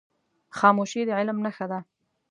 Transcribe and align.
خاموشي، 0.57 1.01
د 1.07 1.09
علم 1.19 1.37
نښه 1.45 1.65
ده. 1.71 1.79